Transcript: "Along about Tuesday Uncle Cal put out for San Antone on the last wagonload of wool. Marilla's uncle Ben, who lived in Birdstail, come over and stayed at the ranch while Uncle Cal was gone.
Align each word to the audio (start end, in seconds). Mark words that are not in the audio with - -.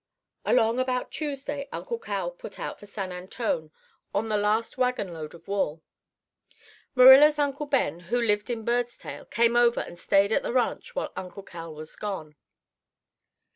"Along 0.45 0.79
about 0.79 1.11
Tuesday 1.11 1.69
Uncle 1.71 1.99
Cal 1.99 2.31
put 2.31 2.59
out 2.59 2.79
for 2.79 2.87
San 2.87 3.11
Antone 3.11 3.69
on 4.15 4.29
the 4.29 4.35
last 4.35 4.75
wagonload 4.75 5.35
of 5.35 5.47
wool. 5.47 5.83
Marilla's 6.95 7.37
uncle 7.37 7.67
Ben, 7.67 7.99
who 7.99 8.19
lived 8.19 8.49
in 8.49 8.65
Birdstail, 8.65 9.29
come 9.29 9.55
over 9.55 9.81
and 9.81 9.99
stayed 9.99 10.31
at 10.31 10.41
the 10.41 10.53
ranch 10.53 10.95
while 10.95 11.13
Uncle 11.15 11.43
Cal 11.43 11.75
was 11.75 11.95
gone. 11.95 12.35